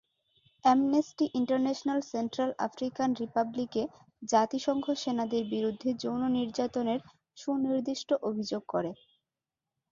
[0.63, 3.83] Amnesty International Central African রিপাবলিকে
[4.23, 6.99] জাতিসংঘ সেনাদের বিরুদ্ধে যৌন নির্যাতনের
[7.37, 8.91] সুনির্দিষ্ট অভিযোগ করে।